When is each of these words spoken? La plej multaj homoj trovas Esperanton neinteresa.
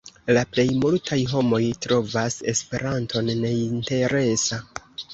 La 0.35 0.41
plej 0.53 0.63
multaj 0.83 1.19
homoj 1.33 1.61
trovas 1.87 2.41
Esperanton 2.57 3.33
neinteresa. 3.47 4.65